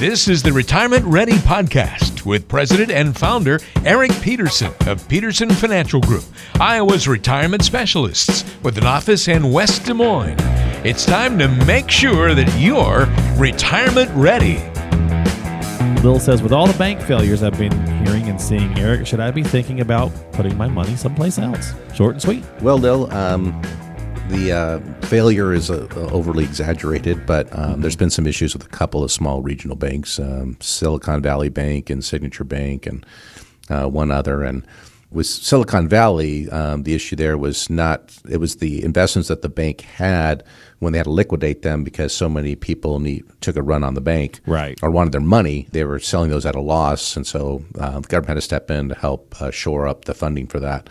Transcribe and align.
This 0.00 0.28
is 0.28 0.42
the 0.42 0.50
Retirement 0.50 1.04
Ready 1.04 1.34
Podcast 1.34 2.24
with 2.24 2.48
President 2.48 2.90
and 2.90 3.14
Founder 3.14 3.60
Eric 3.84 4.10
Peterson 4.22 4.72
of 4.86 5.06
Peterson 5.08 5.50
Financial 5.50 6.00
Group, 6.00 6.24
Iowa's 6.58 7.06
retirement 7.06 7.62
specialists 7.62 8.50
with 8.62 8.78
an 8.78 8.86
office 8.86 9.28
in 9.28 9.52
West 9.52 9.84
Des 9.84 9.92
Moines. 9.92 10.38
It's 10.86 11.04
time 11.04 11.38
to 11.38 11.48
make 11.66 11.90
sure 11.90 12.34
that 12.34 12.50
you're 12.58 13.08
retirement 13.38 14.10
ready. 14.14 14.56
Bill 16.00 16.18
says, 16.18 16.42
with 16.42 16.52
all 16.52 16.66
the 16.66 16.78
bank 16.78 17.02
failures 17.02 17.42
I've 17.42 17.58
been 17.58 18.06
hearing 18.06 18.26
and 18.30 18.40
seeing, 18.40 18.78
Eric, 18.78 19.06
should 19.06 19.20
I 19.20 19.30
be 19.30 19.42
thinking 19.42 19.82
about 19.82 20.12
putting 20.32 20.56
my 20.56 20.66
money 20.66 20.96
someplace 20.96 21.38
else? 21.38 21.74
Short 21.92 22.12
and 22.12 22.22
sweet. 22.22 22.42
Well, 22.62 22.78
Bill, 22.78 23.12
um, 23.12 23.50
the 24.30 24.52
uh, 24.52 25.06
failure 25.06 25.52
is 25.52 25.70
uh, 25.70 25.88
overly 26.12 26.44
exaggerated, 26.44 27.26
but 27.26 27.52
um, 27.52 27.72
mm-hmm. 27.72 27.80
there's 27.82 27.96
been 27.96 28.10
some 28.10 28.26
issues 28.26 28.54
with 28.54 28.64
a 28.64 28.68
couple 28.68 29.02
of 29.02 29.10
small 29.10 29.42
regional 29.42 29.76
banks, 29.76 30.18
um, 30.18 30.56
Silicon 30.60 31.20
Valley 31.20 31.48
Bank 31.48 31.90
and 31.90 32.04
Signature 32.04 32.44
Bank, 32.44 32.86
and 32.86 33.04
uh, 33.68 33.86
one 33.86 34.10
other. 34.10 34.42
And 34.42 34.64
with 35.10 35.26
Silicon 35.26 35.88
Valley, 35.88 36.48
um, 36.50 36.84
the 36.84 36.94
issue 36.94 37.16
there 37.16 37.36
was 37.36 37.68
not 37.68 38.16
it 38.28 38.36
was 38.36 38.56
the 38.56 38.84
investments 38.84 39.28
that 39.28 39.42
the 39.42 39.48
bank 39.48 39.80
had 39.80 40.44
when 40.78 40.92
they 40.92 40.98
had 40.98 41.04
to 41.04 41.10
liquidate 41.10 41.62
them 41.62 41.82
because 41.82 42.14
so 42.14 42.28
many 42.28 42.54
people 42.54 43.00
need, 43.00 43.24
took 43.40 43.56
a 43.56 43.62
run 43.62 43.82
on 43.82 43.94
the 43.94 44.00
bank, 44.00 44.40
right, 44.46 44.78
or 44.82 44.90
wanted 44.90 45.12
their 45.12 45.20
money. 45.20 45.66
They 45.72 45.84
were 45.84 45.98
selling 45.98 46.30
those 46.30 46.46
at 46.46 46.54
a 46.54 46.60
loss, 46.60 47.16
and 47.16 47.26
so 47.26 47.64
uh, 47.78 47.98
the 47.98 48.08
government 48.08 48.28
had 48.28 48.34
to 48.34 48.40
step 48.42 48.70
in 48.70 48.90
to 48.90 48.94
help 48.94 49.40
uh, 49.42 49.50
shore 49.50 49.88
up 49.88 50.04
the 50.04 50.14
funding 50.14 50.46
for 50.46 50.60
that 50.60 50.88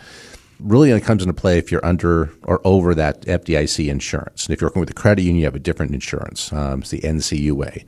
really 0.62 0.90
only 0.90 1.00
comes 1.00 1.22
into 1.22 1.34
play 1.34 1.58
if 1.58 1.70
you're 1.70 1.84
under 1.84 2.30
or 2.44 2.60
over 2.64 2.94
that 2.94 3.22
FDIC 3.22 3.88
insurance. 3.88 4.46
And 4.46 4.52
if 4.52 4.60
you're 4.60 4.68
working 4.68 4.80
with 4.80 4.90
a 4.90 4.94
credit 4.94 5.22
union, 5.22 5.40
you 5.40 5.44
have 5.44 5.54
a 5.54 5.60
different 5.60 5.92
insurance. 5.92 6.52
Um, 6.52 6.80
it's 6.80 6.90
the 6.90 7.00
NCUA. 7.00 7.84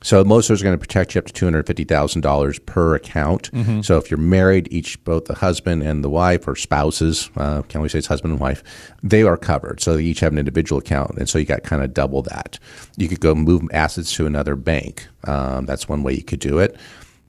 So 0.00 0.22
most 0.22 0.46
of 0.46 0.54
those 0.54 0.62
are 0.62 0.64
going 0.64 0.78
to 0.78 0.80
protect 0.80 1.14
you 1.14 1.18
up 1.18 1.26
to 1.26 1.32
two 1.32 1.44
hundred 1.46 1.66
fifty 1.66 1.84
thousand 1.84 2.20
dollars 2.20 2.58
per 2.60 2.94
account. 2.94 3.50
Mm-hmm. 3.52 3.80
So 3.80 3.98
if 3.98 4.10
you're 4.10 4.18
married, 4.18 4.68
each 4.70 5.02
both 5.04 5.24
the 5.24 5.34
husband 5.34 5.82
and 5.82 6.04
the 6.04 6.10
wife 6.10 6.46
or 6.46 6.54
spouses, 6.54 7.30
uh, 7.36 7.62
can 7.62 7.80
we 7.80 7.88
say 7.88 7.98
it's 7.98 8.06
husband 8.06 8.32
and 8.32 8.40
wife, 8.40 8.62
they 9.02 9.22
are 9.22 9.36
covered. 9.36 9.80
So 9.80 9.96
they 9.96 10.04
each 10.04 10.20
have 10.20 10.32
an 10.32 10.38
individual 10.38 10.78
account, 10.78 11.16
and 11.18 11.28
so 11.28 11.38
you 11.38 11.44
got 11.44 11.64
kind 11.64 11.82
of 11.82 11.92
double 11.94 12.22
that. 12.22 12.58
You 12.96 13.08
could 13.08 13.20
go 13.20 13.34
move 13.34 13.62
assets 13.72 14.14
to 14.14 14.26
another 14.26 14.54
bank. 14.54 15.06
Um, 15.24 15.66
that's 15.66 15.88
one 15.88 16.04
way 16.04 16.14
you 16.14 16.22
could 16.22 16.40
do 16.40 16.58
it 16.58 16.76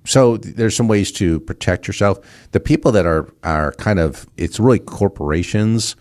so 0.10 0.38
there's 0.38 0.76
some 0.76 0.88
ways 0.88 1.12
to 1.14 1.40
protect 1.42 1.88
yourself. 1.88 2.18
The 2.52 2.60
people 2.60 2.92
that 2.94 3.06
are 3.06 3.30
are 3.44 3.74
kind 3.74 4.00
of 4.00 4.28
it's 4.38 4.60
really 4.60 4.80
corporations 4.80 5.96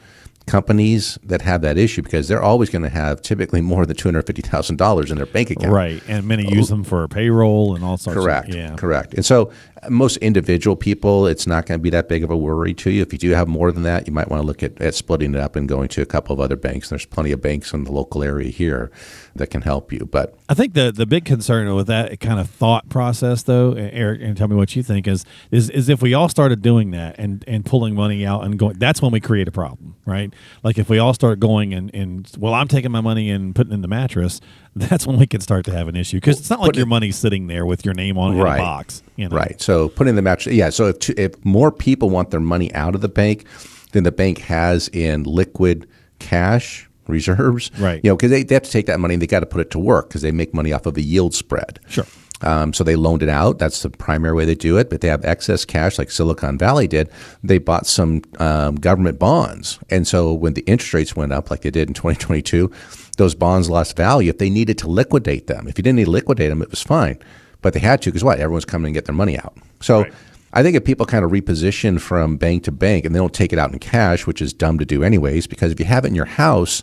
companies 0.47 1.19
that 1.23 1.43
have 1.43 1.61
that 1.61 1.77
issue 1.77 2.01
because 2.01 2.27
they're 2.27 2.43
always 2.43 2.71
going 2.71 2.83
to 2.83 2.89
have 2.89 3.21
typically 3.21 3.61
more 3.61 3.85
than 3.85 3.95
two 3.95 4.09
hundred 4.09 4.27
fifty 4.27 4.41
thousand 4.41 4.77
dollars 4.77 5.11
in 5.11 5.19
their 5.19 5.27
bank 5.27 5.51
account. 5.51 5.75
Right, 5.75 6.03
and 6.09 6.27
many 6.27 6.51
use 6.51 6.73
oh. 6.73 6.77
them 6.77 6.85
for 6.85 7.07
payroll 7.07 7.77
and 7.77 7.85
all 7.85 7.99
sorts. 7.99 8.19
Correct. 8.19 8.49
Of, 8.49 8.55
yeah. 8.55 8.77
Correct. 8.77 9.13
And 9.13 9.27
so 9.27 9.53
most 9.89 10.17
individual 10.19 10.77
people, 10.77 11.27
it's 11.27 11.47
not 11.47 11.67
going 11.67 11.79
to 11.79 11.83
be 11.83 11.91
that 11.91 12.09
big 12.09 12.25
of 12.25 12.31
a 12.31 12.37
worry 12.37 12.75
to 12.75 12.91
you. 12.91 13.03
If 13.03 13.13
you 13.13 13.19
do 13.19 13.31
have 13.31 13.49
more 13.49 13.73
than 13.73 13.83
that, 13.85 14.07
you 14.07 14.13
might 14.13 14.29
want 14.29 14.43
to 14.43 14.47
look 14.47 14.63
at, 14.63 14.81
at 14.81 14.95
splitting 14.95 15.35
it 15.35 15.41
up 15.41 15.57
and 15.57 15.69
going 15.69 15.89
to 15.89 16.03
a 16.03 16.07
couple 16.07 16.33
of 16.33 16.41
other 16.41 16.57
banks. 16.57 16.89
There's 16.89 17.07
plenty 17.07 17.33
of 17.33 17.41
banks 17.41 17.73
in 17.73 17.85
the 17.85 17.93
local 17.93 18.23
area 18.23 18.51
here 18.51 18.91
that 19.37 19.49
can 19.49 19.63
help 19.63 19.93
you. 19.93 20.09
But 20.11 20.35
I 20.49 20.55
think 20.55 20.75
the 20.75 20.93
the 20.93 21.07
big 21.07 21.25
concern 21.25 21.73
with 21.75 21.87
that 21.87 22.21
kind 22.21 22.41
of 22.41 22.49
thought 22.51 22.89
process, 22.89 23.43
though, 23.43 23.73
Eric, 23.73 24.21
and 24.23 24.37
tell 24.37 24.49
me 24.49 24.57
what 24.57 24.75
you 24.77 24.83
think 24.83 25.07
is 25.07 25.25
is 25.51 25.71
is 25.71 25.89
if 25.89 26.03
we 26.03 26.15
all 26.15 26.29
started 26.29 26.63
doing 26.63 26.91
that 26.93 27.17
and 27.19 27.45
and 27.47 27.65
pulling 27.65 27.95
money 27.95 28.27
out 28.27 28.45
and 28.45 28.59
going, 28.59 28.79
that's 28.79 29.01
when 29.01 29.13
we 29.13 29.21
create 29.21 29.49
a 29.49 29.53
problem, 29.53 29.95
right? 30.05 30.33
Like 30.63 30.79
if 30.79 30.89
we 30.89 30.99
all 30.99 31.15
start 31.15 31.41
going 31.41 31.73
and 31.75 31.95
and 31.95 32.31
well, 32.39 32.55
I'm 32.55 32.69
taking 32.69 32.91
my 32.91 33.01
money 33.01 33.31
and 33.31 33.55
putting 33.55 33.73
in 33.73 33.83
the 33.83 33.89
mattress, 33.89 34.41
that's 34.81 35.07
when 35.07 35.19
we 35.19 35.27
can 35.27 35.41
start 35.41 35.65
to 35.67 35.73
have 35.73 35.89
an 35.89 35.97
issue 35.97 36.19
because 36.19 36.39
it's 36.39 36.51
not 36.51 36.61
like 36.61 36.77
your 36.77 36.87
money's 36.87 37.17
sitting 37.17 37.47
there 37.47 37.67
with 37.67 37.85
your 37.85 37.95
name 37.95 38.19
on 38.19 38.37
it 38.37 38.43
right. 38.43 38.55
in 38.57 38.61
a 38.61 38.65
box. 38.65 39.03
You 39.17 39.29
know? 39.29 39.37
Right. 39.37 39.61
So 39.61 39.89
putting 39.89 40.15
the 40.15 40.23
match, 40.23 40.47
yeah. 40.47 40.71
So 40.71 40.87
if 40.87 41.11
if 41.11 41.45
more 41.45 41.71
people 41.71 42.11
want 42.11 42.31
their 42.31 42.41
money 42.41 42.73
out 42.75 42.95
of 42.95 43.01
the 43.01 43.09
bank 43.09 43.47
than 43.93 44.05
the 44.05 44.13
bank 44.13 44.39
has 44.39 44.89
in 44.89 45.25
liquid 45.25 45.89
cash 46.19 46.89
reserves. 47.07 47.71
Right. 47.79 48.01
You 48.05 48.11
know, 48.11 48.17
because 48.17 48.31
they, 48.31 48.43
they 48.43 48.55
have 48.55 48.65
to 48.65 48.71
take 48.71 48.87
that 48.87 49.01
money 49.01 49.15
and 49.15 49.23
they 49.23 49.27
got 49.27 49.41
to 49.41 49.47
put 49.47 49.61
it 49.61 49.71
to 49.73 49.79
work 49.79 50.09
because 50.09 50.23
they 50.23 50.31
make 50.31 50.55
money 50.55 50.73
off 50.73 50.87
of 50.87 50.97
a 50.97 51.01
yield 51.01 51.35
spread. 51.35 51.81
Sure. 51.89 52.07
Um, 52.43 52.73
so 52.73 52.85
they 52.85 52.97
loaned 52.97 53.23
it 53.23 53.29
out. 53.29 53.59
That's 53.59 53.83
the 53.83 53.91
primary 53.91 54.35
way 54.35 54.45
they 54.45 54.55
do 54.55 54.79
it. 54.79 54.91
But 54.91 55.01
they 55.01 55.09
have 55.09 55.25
excess 55.25 55.65
cash, 55.65 55.99
like 55.99 56.11
Silicon 56.11 56.59
Valley 56.59 56.87
did. 56.87 57.11
They 57.43 57.59
bought 57.59 57.87
some 57.87 58.23
um, 58.39 58.77
government 58.77 59.19
bonds, 59.19 59.79
and 59.91 60.07
so 60.07 60.33
when 60.33 60.55
the 60.55 60.63
interest 60.63 60.95
rates 60.95 61.17
went 61.17 61.33
up, 61.33 61.51
like 61.51 61.63
they 61.63 61.71
did 61.71 61.89
in 61.89 61.95
2022, 61.95 62.71
those 63.17 63.35
bonds 63.35 63.69
lost 63.69 63.97
value. 63.97 64.31
If 64.31 64.39
they 64.39 64.51
needed 64.51 64.79
to 64.79 64.89
liquidate 64.89 65.47
them, 65.47 65.67
if 65.67 65.79
you 65.79 65.83
didn't 65.83 65.97
need 65.97 66.05
to 66.05 66.11
liquidate 66.11 66.51
them, 66.51 66.63
it 66.63 66.71
was 66.71 66.83
fine. 66.83 67.19
But 67.61 67.75
they 67.75 67.81
had 67.81 68.03
to 68.03 68.11
because 68.11 68.23
what? 68.25 68.39
Everyone's 68.39 68.65
coming 68.65 68.93
to 68.93 68.97
get 68.97 69.07
their 69.07 69.15
money 69.15 69.39
out. 69.39 69.57
So. 69.81 70.03
Right. 70.03 70.13
I 70.51 70.63
think 70.63 70.77
if 70.77 70.85
people 70.87 71.05
kind 71.05 71.27
of 71.27 71.31
reposition 71.31 72.01
from 72.01 72.39
bank 72.39 72.65
to 72.65 72.73
bank 72.73 73.05
and 73.05 73.15
they 73.15 73.19
don't 73.19 73.35
take 73.35 73.53
it 73.53 73.59
out 73.59 73.71
in 73.71 73.79
cash, 73.79 74.27
which 74.27 74.41
is 74.41 74.55
dumb 74.55 74.79
to 74.79 74.87
do 74.87 75.05
anyways, 75.05 75.47
because 75.47 75.71
if 75.71 75.79
you 75.79 75.85
have 75.85 76.07
it 76.07 76.09
in 76.09 76.15
your 76.15 76.25
house, 76.25 76.83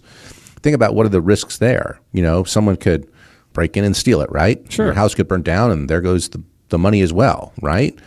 think 0.62 0.76
about 0.76 0.94
what 0.94 1.08
are 1.08 1.10
the 1.10 1.20
risks 1.20 1.58
there. 1.58 2.00
You 2.14 2.22
know, 2.22 2.44
someone 2.44 2.78
could 2.78 3.10
break 3.56 3.76
in 3.76 3.84
and 3.84 3.96
steal 3.96 4.22
it, 4.22 4.32
right? 4.32 4.64
Sure. 4.72 4.86
Your 4.86 4.94
house 4.94 5.16
could 5.16 5.28
burn 5.28 5.42
down 5.42 5.72
and 5.72 5.90
there 5.90 6.02
goes 6.02 6.30
the, 6.30 6.44
the 6.70 6.78
money 6.78 7.02
as 7.02 7.12
well, 7.12 7.52
right? 7.62 7.98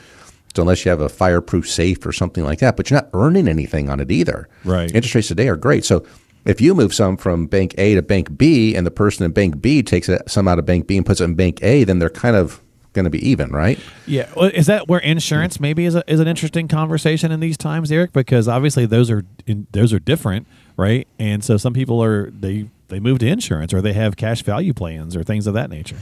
So 0.54 0.62
unless 0.62 0.84
you 0.84 0.90
have 0.90 1.00
a 1.00 1.08
fireproof 1.08 1.68
safe 1.68 2.06
or 2.06 2.12
something 2.12 2.44
like 2.44 2.60
that, 2.60 2.76
but 2.76 2.90
you're 2.90 3.00
not 3.00 3.10
earning 3.12 3.48
anything 3.48 3.90
on 3.90 3.98
it 3.98 4.10
either. 4.10 4.48
Right. 4.64 4.94
Interest 4.94 5.14
rates 5.14 5.28
today 5.28 5.48
are 5.48 5.56
great. 5.56 5.84
So 5.84 6.06
if 6.44 6.60
you 6.60 6.74
move 6.74 6.94
some 6.94 7.16
from 7.16 7.46
bank 7.46 7.74
A 7.78 7.94
to 7.96 8.02
bank 8.02 8.38
B 8.38 8.74
and 8.76 8.86
the 8.86 8.90
person 8.90 9.24
in 9.24 9.32
bank 9.32 9.60
B 9.60 9.82
takes 9.82 10.08
some 10.26 10.48
out 10.48 10.58
of 10.58 10.66
bank 10.66 10.86
B 10.86 10.96
and 10.96 11.04
puts 11.04 11.20
it 11.20 11.24
in 11.24 11.34
bank 11.34 11.62
A, 11.62 11.84
then 11.84 11.98
they're 11.98 12.10
kind 12.10 12.36
of 12.36 12.62
going 12.92 13.04
to 13.04 13.10
be 13.10 13.28
even, 13.28 13.50
right? 13.50 13.78
Yeah. 14.06 14.28
Well, 14.34 14.50
is 14.52 14.66
that 14.66 14.88
where 14.88 15.00
insurance 15.00 15.60
maybe 15.60 15.84
is, 15.84 15.94
a, 15.94 16.02
is 16.10 16.20
an 16.20 16.26
interesting 16.26 16.68
conversation 16.68 17.30
in 17.30 17.40
these 17.40 17.56
times, 17.56 17.92
Eric? 17.92 18.12
Because 18.12 18.48
obviously 18.48 18.86
those 18.86 19.10
are 19.10 19.24
in, 19.46 19.66
those 19.72 19.92
are 19.92 19.98
different, 19.98 20.46
right? 20.76 21.06
And 21.18 21.44
so 21.44 21.56
some 21.56 21.74
people 21.74 22.02
are 22.02 22.30
they 22.30 22.68
they 22.88 23.00
move 23.00 23.18
to 23.20 23.26
insurance 23.26 23.72
or 23.72 23.80
they 23.80 23.92
have 23.92 24.16
cash 24.16 24.42
value 24.42 24.72
plans 24.72 25.14
or 25.14 25.22
things 25.22 25.46
of 25.46 25.54
that 25.54 25.70
nature. 25.70 25.96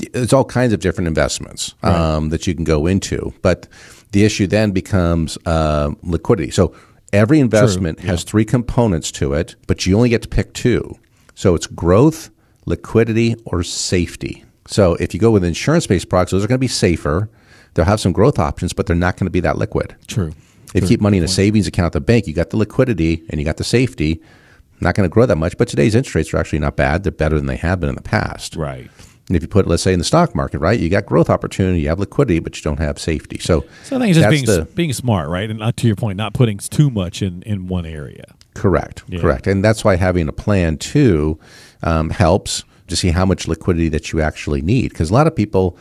It's 0.00 0.32
all 0.32 0.44
kinds 0.44 0.72
of 0.72 0.80
different 0.80 1.08
investments 1.08 1.74
right. 1.82 1.94
um, 1.94 2.30
that 2.30 2.46
you 2.46 2.54
can 2.54 2.64
go 2.64 2.86
into, 2.86 3.32
but 3.42 3.68
the 4.12 4.24
issue 4.24 4.46
then 4.46 4.72
becomes 4.72 5.38
uh, 5.46 5.92
liquidity. 6.02 6.50
So 6.50 6.74
every 7.12 7.40
investment 7.40 7.98
True. 7.98 8.08
has 8.08 8.22
yeah. 8.24 8.30
three 8.30 8.44
components 8.44 9.10
to 9.12 9.34
it, 9.34 9.56
but 9.66 9.86
you 9.86 9.96
only 9.96 10.08
get 10.08 10.22
to 10.22 10.28
pick 10.28 10.52
two. 10.52 10.98
So 11.34 11.54
it's 11.54 11.66
growth, 11.66 12.30
liquidity, 12.66 13.36
or 13.44 13.62
safety. 13.62 14.44
So 14.66 14.94
if 14.94 15.14
you 15.14 15.20
go 15.20 15.30
with 15.30 15.44
insurance 15.44 15.86
based 15.86 16.08
products, 16.08 16.32
those 16.32 16.44
are 16.44 16.48
going 16.48 16.58
to 16.58 16.60
be 16.60 16.68
safer. 16.68 17.30
They'll 17.74 17.84
have 17.84 18.00
some 18.00 18.12
growth 18.12 18.38
options, 18.38 18.72
but 18.72 18.86
they're 18.86 18.96
not 18.96 19.16
going 19.16 19.26
to 19.26 19.30
be 19.30 19.40
that 19.40 19.56
liquid. 19.56 19.96
True. 20.06 20.28
If 20.28 20.72
True. 20.72 20.80
you 20.82 20.88
keep 20.88 21.00
money 21.00 21.18
in 21.18 21.24
a 21.24 21.28
savings 21.28 21.66
account 21.66 21.86
at 21.86 21.92
the 21.92 22.00
bank, 22.00 22.26
you 22.26 22.34
got 22.34 22.50
the 22.50 22.56
liquidity 22.56 23.24
and 23.30 23.40
you 23.40 23.44
got 23.44 23.56
the 23.56 23.64
safety. 23.64 24.20
Not 24.82 24.94
going 24.94 25.08
to 25.08 25.12
grow 25.12 25.26
that 25.26 25.36
much, 25.36 25.56
but 25.56 25.68
today's 25.68 25.94
interest 25.94 26.14
rates 26.14 26.34
are 26.34 26.38
actually 26.38 26.58
not 26.58 26.76
bad. 26.76 27.04
They're 27.04 27.12
better 27.12 27.36
than 27.36 27.46
they 27.46 27.56
have 27.56 27.80
been 27.80 27.88
in 27.88 27.94
the 27.94 28.02
past. 28.02 28.56
Right. 28.56 28.90
And 29.28 29.36
if 29.36 29.42
you 29.42 29.48
put, 29.48 29.66
let's 29.66 29.82
say, 29.82 29.92
in 29.92 29.98
the 29.98 30.04
stock 30.04 30.34
market, 30.34 30.58
right, 30.58 30.78
you 30.78 30.88
got 30.88 31.06
growth 31.06 31.30
opportunity, 31.30 31.80
you 31.80 31.88
have 31.88 32.00
liquidity, 32.00 32.40
but 32.40 32.56
you 32.56 32.62
don't 32.62 32.80
have 32.80 32.98
safety. 32.98 33.38
So, 33.38 33.64
so 33.84 33.96
I 33.96 34.00
think 34.00 34.10
it's 34.10 34.18
just 34.18 34.30
being 34.30 34.44
the, 34.44 34.68
being 34.74 34.92
smart, 34.92 35.30
right, 35.30 35.48
and 35.48 35.60
not 35.60 35.76
to 35.78 35.86
your 35.86 35.96
point, 35.96 36.16
not 36.16 36.34
putting 36.34 36.58
too 36.58 36.90
much 36.90 37.22
in 37.22 37.42
in 37.42 37.68
one 37.68 37.86
area. 37.86 38.34
Correct. 38.54 39.04
Yeah. 39.06 39.20
Correct. 39.20 39.46
And 39.46 39.64
that's 39.64 39.84
why 39.84 39.96
having 39.96 40.28
a 40.28 40.32
plan 40.32 40.76
too 40.76 41.38
um, 41.82 42.10
helps 42.10 42.64
to 42.88 42.96
see 42.96 43.10
how 43.10 43.24
much 43.24 43.48
liquidity 43.48 43.88
that 43.90 44.12
you 44.12 44.20
actually 44.20 44.60
need. 44.60 44.90
Because 44.90 45.10
a 45.10 45.14
lot 45.14 45.26
of 45.26 45.34
people 45.34 45.78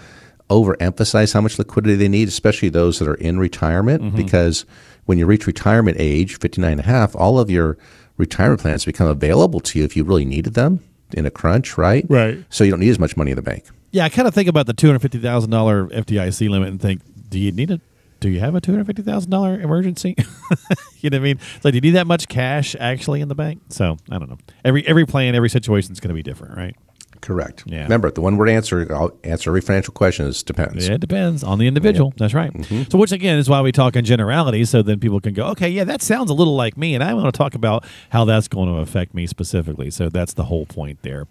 overemphasize 0.49 1.33
how 1.33 1.41
much 1.41 1.57
liquidity 1.57 1.95
they 1.95 2.07
need, 2.07 2.27
especially 2.27 2.69
those 2.69 2.99
that 2.99 3.07
are 3.07 3.15
in 3.15 3.39
retirement, 3.39 4.03
mm-hmm. 4.03 4.17
because 4.17 4.65
when 5.05 5.17
you 5.17 5.25
reach 5.25 5.47
retirement 5.47 5.97
age, 5.99 6.37
59 6.39 6.71
and 6.71 6.79
a 6.79 6.83
half, 6.83 7.15
all 7.15 7.39
of 7.39 7.49
your 7.49 7.77
retirement 8.17 8.61
plans 8.61 8.85
become 8.85 9.07
available 9.07 9.59
to 9.61 9.79
you 9.79 9.85
if 9.85 9.95
you 9.95 10.03
really 10.03 10.25
needed 10.25 10.53
them 10.53 10.79
in 11.13 11.25
a 11.25 11.31
crunch, 11.31 11.77
right? 11.77 12.05
Right. 12.09 12.43
So 12.49 12.63
you 12.63 12.71
don't 12.71 12.79
need 12.79 12.89
as 12.89 12.99
much 12.99 13.17
money 13.17 13.31
in 13.31 13.35
the 13.35 13.41
bank. 13.41 13.65
Yeah, 13.91 14.05
I 14.05 14.09
kind 14.09 14.27
of 14.27 14.33
think 14.33 14.47
about 14.47 14.67
the 14.67 14.73
$250,000 14.73 15.91
FDIC 15.91 16.49
limit 16.49 16.69
and 16.69 16.81
think, 16.81 17.01
do 17.29 17.39
you 17.39 17.51
need 17.51 17.71
it? 17.71 17.81
Do 18.21 18.29
you 18.29 18.39
have 18.39 18.53
a 18.53 18.61
two 18.61 18.71
hundred 18.71 18.85
fifty 18.85 19.01
thousand 19.01 19.31
dollar 19.31 19.59
emergency? 19.59 20.15
you 20.99 21.09
know 21.09 21.17
what 21.17 21.21
I 21.21 21.23
mean? 21.23 21.39
Like, 21.63 21.71
do 21.71 21.77
you 21.77 21.81
need 21.81 21.95
that 21.95 22.05
much 22.05 22.27
cash 22.27 22.75
actually 22.79 23.19
in 23.19 23.29
the 23.29 23.35
bank? 23.35 23.61
So 23.69 23.97
I 24.11 24.19
don't 24.19 24.29
know. 24.29 24.37
Every 24.63 24.85
every 24.87 25.07
plan, 25.07 25.33
every 25.33 25.49
situation 25.49 25.91
is 25.91 25.99
going 25.99 26.09
to 26.09 26.13
be 26.13 26.21
different, 26.21 26.55
right? 26.55 26.75
Correct. 27.21 27.63
Yeah. 27.67 27.83
Remember, 27.83 28.09
the 28.09 28.21
one 28.21 28.37
word 28.37 28.49
answer, 28.49 28.87
I'll 28.93 29.15
answer 29.23 29.51
every 29.51 29.61
financial 29.61 29.93
question 29.93 30.25
is 30.27 30.41
depends. 30.43 30.87
Yeah, 30.87 30.95
it 30.95 31.01
depends 31.01 31.43
on 31.43 31.59
the 31.59 31.67
individual. 31.67 32.13
That's 32.17 32.33
right. 32.33 32.51
So, 32.89 32.97
which 32.97 33.11
again 33.11 33.37
is 33.37 33.47
why 33.47 33.61
we 33.61 33.71
talk 33.71 33.95
in 33.95 34.05
generalities, 34.05 34.69
so 34.69 34.81
then 34.81 34.99
people 34.99 35.19
can 35.19 35.33
go, 35.33 35.47
okay, 35.47 35.69
yeah, 35.69 35.83
that 35.83 36.01
sounds 36.01 36.31
a 36.31 36.33
little 36.33 36.55
like 36.55 36.77
me, 36.77 36.95
and 36.95 37.03
I 37.03 37.13
want 37.13 37.33
to 37.33 37.37
talk 37.37 37.53
about 37.53 37.85
how 38.09 38.25
that's 38.25 38.47
going 38.47 38.67
to 38.67 38.79
affect 38.79 39.13
me 39.13 39.27
specifically. 39.27 39.91
So 39.91 40.09
that's 40.09 40.33
the 40.33 40.45
whole 40.45 40.65
point 40.65 41.03
there. 41.03 41.27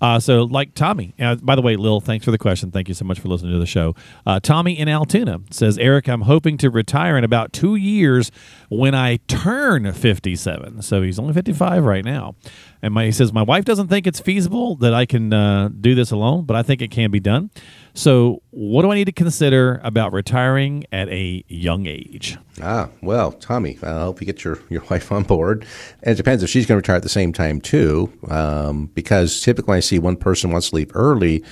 Uh, 0.00 0.18
so, 0.18 0.44
like 0.44 0.74
Tommy, 0.74 1.14
uh, 1.20 1.36
by 1.36 1.54
the 1.54 1.62
way, 1.62 1.76
Bill, 1.76 2.00
thanks 2.00 2.24
for 2.24 2.30
the 2.30 2.38
question. 2.38 2.70
Thank 2.70 2.88
you 2.88 2.94
so 2.94 3.04
much 3.04 3.20
for 3.20 3.28
listening 3.28 3.52
to 3.52 3.58
the 3.58 3.66
show. 3.66 3.94
Uh, 4.26 4.40
Tommy 4.40 4.78
in 4.78 4.88
Altoona 4.88 5.40
says, 5.50 5.78
Eric, 5.78 6.08
I'm 6.08 6.22
hoping 6.22 6.56
to 6.58 6.70
retire 6.70 7.16
in 7.18 7.24
about 7.24 7.52
two 7.52 7.74
years 7.76 8.30
when 8.68 8.94
I 8.94 9.16
turn 9.28 9.92
57. 9.92 10.82
So 10.82 11.02
he's 11.02 11.18
only 11.18 11.34
55 11.34 11.84
right 11.84 12.04
now. 12.04 12.34
And 12.82 12.92
my, 12.92 13.06
he 13.06 13.12
says, 13.12 13.32
My 13.32 13.42
wife 13.42 13.64
doesn't 13.64 13.88
think 13.88 14.06
it's 14.06 14.20
feasible 14.20 14.76
that 14.76 14.92
I 14.92 15.06
can 15.06 15.32
uh, 15.34 15.68
do 15.68 15.94
this 15.94 16.10
alone, 16.10 16.44
but 16.44 16.56
I 16.56 16.62
think 16.62 16.80
it 16.80 16.90
can 16.90 17.10
be 17.10 17.20
done. 17.20 17.50
So, 17.92 18.42
what 18.50 18.82
do 18.82 18.90
I 18.90 18.94
need 18.94 19.04
to 19.04 19.12
consider 19.12 19.80
about 19.84 20.12
retiring 20.12 20.84
at 20.90 21.08
a 21.10 21.44
young 21.48 21.86
age? 21.86 22.36
Ah, 22.60 22.88
well, 23.02 23.32
Tommy, 23.32 23.78
I 23.82 23.90
hope 24.00 24.20
you 24.20 24.26
get 24.26 24.42
your, 24.42 24.58
your 24.68 24.82
wife 24.90 25.12
on 25.12 25.22
board. 25.22 25.64
And 26.02 26.12
it 26.12 26.16
depends 26.16 26.42
if 26.42 26.50
she's 26.50 26.66
going 26.66 26.76
to 26.76 26.84
retire 26.84 26.96
at 26.96 27.02
the 27.02 27.08
same 27.08 27.32
time, 27.32 27.60
too, 27.60 28.12
um, 28.28 28.86
because 28.94 29.40
typically 29.40 29.76
I 29.76 29.80
see 29.80 29.98
one 29.98 30.16
person 30.16 30.50
wants 30.50 30.70
to 30.70 30.76
leave 30.76 30.90
early, 30.94 31.44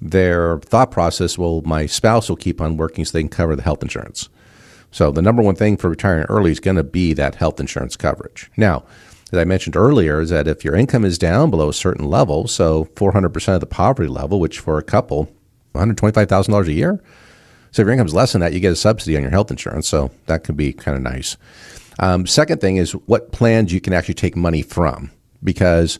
their 0.00 0.58
thought 0.60 0.90
process, 0.90 1.38
well, 1.38 1.62
my 1.64 1.86
spouse 1.86 2.28
will 2.28 2.36
keep 2.36 2.60
on 2.60 2.76
working 2.76 3.04
so 3.04 3.12
they 3.12 3.22
can 3.22 3.28
cover 3.28 3.56
the 3.56 3.62
health 3.62 3.82
insurance. 3.82 4.28
So 4.90 5.10
the 5.10 5.22
number 5.22 5.42
one 5.42 5.54
thing 5.54 5.76
for 5.76 5.90
retiring 5.90 6.24
early 6.28 6.50
is 6.50 6.60
going 6.60 6.76
to 6.76 6.84
be 6.84 7.12
that 7.14 7.34
health 7.34 7.60
insurance 7.60 7.96
coverage. 7.96 8.50
Now, 8.56 8.84
as 9.32 9.38
I 9.38 9.44
mentioned 9.44 9.76
earlier, 9.76 10.20
is 10.20 10.30
that 10.30 10.48
if 10.48 10.64
your 10.64 10.74
income 10.74 11.04
is 11.04 11.18
down 11.18 11.50
below 11.50 11.68
a 11.68 11.74
certain 11.74 12.06
level, 12.06 12.48
so 12.48 12.86
400% 12.94 13.54
of 13.54 13.60
the 13.60 13.66
poverty 13.66 14.08
level, 14.08 14.40
which 14.40 14.58
for 14.58 14.78
a 14.78 14.82
couple, 14.82 15.30
$125,000 15.74 16.66
a 16.66 16.72
year. 16.72 17.02
So 17.70 17.82
if 17.82 17.86
your 17.86 17.92
income 17.92 18.06
is 18.06 18.14
less 18.14 18.32
than 18.32 18.40
that, 18.40 18.54
you 18.54 18.60
get 18.60 18.72
a 18.72 18.76
subsidy 18.76 19.16
on 19.16 19.22
your 19.22 19.30
health 19.30 19.50
insurance. 19.50 19.86
So 19.86 20.10
that 20.26 20.44
could 20.44 20.56
be 20.56 20.72
kind 20.72 20.96
of 20.96 21.02
nice. 21.02 21.36
Um, 21.98 22.26
second 22.26 22.60
thing 22.60 22.76
is 22.76 22.92
what 22.92 23.32
plans 23.32 23.72
you 23.72 23.80
can 23.80 23.92
actually 23.92 24.14
take 24.14 24.36
money 24.36 24.62
from, 24.62 25.10
because 25.44 25.98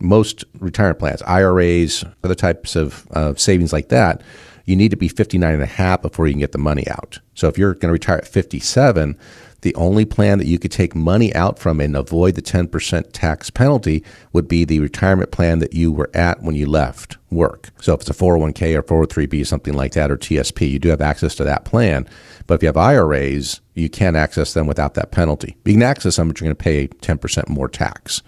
most 0.00 0.44
retirement 0.58 0.98
plans, 0.98 1.22
IRAs, 1.22 2.04
other 2.24 2.34
types 2.34 2.74
of 2.74 3.06
uh, 3.12 3.34
savings 3.34 3.72
like 3.72 3.88
that, 3.88 4.22
you 4.64 4.76
need 4.76 4.90
to 4.90 4.96
be 4.96 5.08
59 5.08 5.52
and 5.52 5.62
a 5.62 5.66
half 5.66 6.02
before 6.02 6.26
you 6.26 6.32
can 6.32 6.40
get 6.40 6.52
the 6.52 6.58
money 6.58 6.86
out. 6.88 7.18
So 7.34 7.48
if 7.48 7.58
you're 7.58 7.74
going 7.74 7.88
to 7.88 7.92
retire 7.92 8.18
at 8.18 8.28
57, 8.28 9.18
the 9.62 9.74
only 9.76 10.04
plan 10.04 10.38
that 10.38 10.46
you 10.46 10.58
could 10.58 10.72
take 10.72 10.94
money 10.94 11.34
out 11.34 11.58
from 11.58 11.80
and 11.80 11.96
avoid 11.96 12.34
the 12.34 12.42
10% 12.42 13.10
tax 13.12 13.48
penalty 13.48 14.04
would 14.32 14.48
be 14.48 14.64
the 14.64 14.80
retirement 14.80 15.30
plan 15.30 15.60
that 15.60 15.72
you 15.72 15.92
were 15.92 16.10
at 16.14 16.42
when 16.42 16.56
you 16.56 16.66
left 16.66 17.16
work. 17.30 17.70
So 17.80 17.94
if 17.94 18.00
it's 18.00 18.10
a 18.10 18.14
401k 18.14 18.74
or 18.76 18.82
403b, 18.82 19.46
something 19.46 19.74
like 19.74 19.92
that, 19.92 20.10
or 20.10 20.16
TSP, 20.16 20.68
you 20.68 20.78
do 20.78 20.88
have 20.88 21.00
access 21.00 21.36
to 21.36 21.44
that 21.44 21.64
plan. 21.64 22.08
But 22.46 22.54
if 22.54 22.62
you 22.62 22.66
have 22.66 22.76
IRAs, 22.76 23.60
you 23.74 23.88
can't 23.88 24.16
access 24.16 24.52
them 24.52 24.66
without 24.66 24.94
that 24.94 25.12
penalty. 25.12 25.56
You 25.64 25.74
can 25.74 25.82
access 25.82 26.16
them, 26.16 26.28
but 26.28 26.40
you're 26.40 26.46
going 26.46 26.56
to 26.56 26.62
pay 26.62 26.88
10% 26.88 27.48
more 27.48 27.68
tax. 27.68 28.22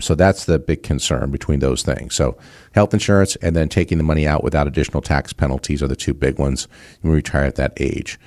So 0.00 0.14
that's 0.14 0.44
the 0.44 0.58
big 0.58 0.82
concern 0.82 1.30
between 1.30 1.60
those 1.60 1.82
things. 1.82 2.14
So 2.14 2.36
health 2.74 2.92
insurance 2.92 3.36
and 3.36 3.54
then 3.54 3.68
taking 3.68 3.98
the 3.98 4.04
money 4.04 4.26
out 4.26 4.42
without 4.42 4.66
additional 4.66 5.02
tax 5.02 5.32
penalties 5.32 5.82
are 5.82 5.88
the 5.88 5.96
two 5.96 6.14
big 6.14 6.38
ones 6.38 6.68
when 7.00 7.12
we 7.12 7.16
retire 7.16 7.44
at 7.44 7.56
that 7.56 7.72
age. 7.78 8.18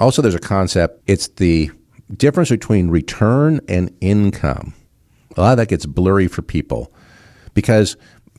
Also, 0.00 0.22
there's 0.22 0.34
a 0.34 0.40
concept, 0.40 1.02
it's 1.06 1.28
the 1.28 1.70
difference 2.16 2.50
between 2.50 2.88
return 2.88 3.60
and 3.68 3.94
income. 4.00 4.74
A 5.36 5.40
lot 5.40 5.52
of 5.52 5.56
that 5.58 5.68
gets 5.68 5.86
blurry 5.86 6.28
for 6.28 6.42
people 6.42 6.92
because 7.54 7.96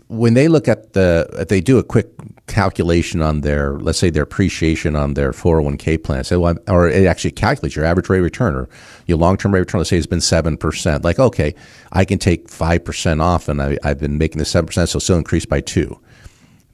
when 0.07 0.33
they 0.33 0.47
look 0.47 0.67
at 0.67 0.93
the, 0.93 1.27
if 1.33 1.47
they 1.47 1.61
do 1.61 1.77
a 1.77 1.83
quick 1.83 2.07
calculation 2.47 3.21
on 3.21 3.41
their, 3.41 3.79
let's 3.79 3.97
say 3.97 4.09
their 4.09 4.23
appreciation 4.23 4.95
on 4.95 5.13
their 5.13 5.31
401k 5.31 6.03
plan, 6.03 6.23
say, 6.23 6.35
well, 6.35 6.55
or 6.67 6.87
it 6.89 7.05
actually 7.05 7.31
calculates 7.31 7.75
your 7.75 7.85
average 7.85 8.09
rate 8.09 8.19
of 8.19 8.23
return 8.23 8.55
or 8.55 8.69
your 9.07 9.17
long 9.17 9.37
term 9.37 9.53
rate 9.53 9.61
of 9.61 9.67
return, 9.67 9.79
let's 9.79 9.89
say 9.89 9.97
it's 9.97 10.05
been 10.05 10.19
7%. 10.19 11.03
Like, 11.03 11.19
okay, 11.19 11.55
I 11.91 12.05
can 12.05 12.19
take 12.19 12.47
5% 12.47 13.21
off 13.21 13.47
and 13.47 13.61
I, 13.61 13.77
I've 13.83 13.99
been 13.99 14.17
making 14.17 14.39
the 14.39 14.45
7%, 14.45 14.87
so 14.87 14.99
still 14.99 15.17
increase 15.17 15.45
by 15.45 15.61
two. 15.61 15.99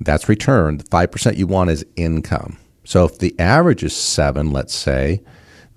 That's 0.01 0.29
return. 0.29 0.77
The 0.77 0.85
5% 0.85 1.37
you 1.37 1.47
want 1.47 1.69
is 1.69 1.85
income. 1.95 2.57
So 2.85 3.05
if 3.05 3.19
the 3.19 3.37
average 3.39 3.83
is 3.83 3.95
seven, 3.95 4.51
let's 4.51 4.73
say, 4.73 5.21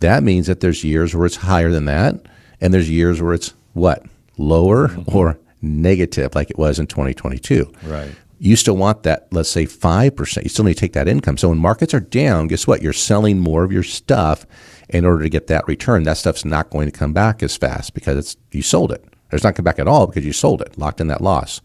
that 0.00 0.22
means 0.22 0.46
that 0.46 0.60
there's 0.60 0.82
years 0.82 1.14
where 1.14 1.26
it's 1.26 1.36
higher 1.36 1.70
than 1.70 1.84
that, 1.84 2.26
and 2.60 2.72
there's 2.72 2.88
years 2.90 3.20
where 3.20 3.34
it's 3.34 3.52
what? 3.72 4.04
Lower 4.38 4.88
mm-hmm. 4.88 5.16
or 5.16 5.38
negative, 5.62 6.34
like 6.34 6.50
it 6.50 6.58
was 6.58 6.78
in 6.78 6.86
2022. 6.86 7.72
Right. 7.84 8.14
You 8.38 8.56
still 8.56 8.76
want 8.76 9.04
that, 9.04 9.28
let's 9.30 9.48
say 9.48 9.66
5%. 9.66 10.42
You 10.42 10.48
still 10.48 10.64
need 10.64 10.74
to 10.74 10.80
take 10.80 10.94
that 10.94 11.06
income. 11.06 11.36
So 11.36 11.48
when 11.48 11.58
markets 11.58 11.94
are 11.94 12.00
down, 12.00 12.48
guess 12.48 12.66
what? 12.66 12.82
You're 12.82 12.92
selling 12.92 13.38
more 13.38 13.62
of 13.62 13.70
your 13.70 13.84
stuff 13.84 14.44
in 14.88 15.04
order 15.04 15.22
to 15.22 15.30
get 15.30 15.46
that 15.46 15.66
return. 15.68 16.02
That 16.02 16.16
stuff's 16.16 16.44
not 16.44 16.70
going 16.70 16.90
to 16.90 16.98
come 16.98 17.12
back 17.12 17.42
as 17.42 17.56
fast 17.56 17.94
because 17.94 18.18
it's 18.18 18.36
you 18.50 18.62
sold 18.62 18.90
it. 18.90 19.04
It's 19.30 19.44
not 19.44 19.54
come 19.54 19.64
back 19.64 19.78
at 19.78 19.88
all 19.88 20.08
because 20.08 20.26
you 20.26 20.32
sold 20.32 20.60
it, 20.60 20.76
locked 20.76 21.00
in 21.00 21.06
that 21.06 21.20
loss. 21.20 21.60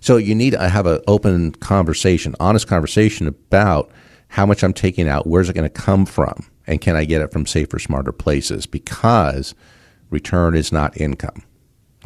So 0.00 0.16
you 0.16 0.34
need 0.34 0.52
to 0.52 0.68
have 0.68 0.86
an 0.86 1.00
open 1.08 1.52
conversation, 1.52 2.36
honest 2.38 2.68
conversation 2.68 3.26
about 3.26 3.90
how 4.28 4.46
much 4.46 4.62
I'm 4.62 4.72
taking 4.72 5.08
out, 5.08 5.26
where's 5.26 5.48
it 5.48 5.54
going 5.54 5.68
to 5.68 5.70
come 5.70 6.06
from, 6.06 6.46
and 6.66 6.80
can 6.80 6.96
I 6.96 7.04
get 7.04 7.22
it 7.22 7.32
from 7.32 7.46
safer, 7.46 7.78
smarter 7.78 8.12
places? 8.12 8.66
Because 8.66 9.54
return 10.10 10.54
is 10.54 10.70
not 10.70 10.98
income. 11.00 11.42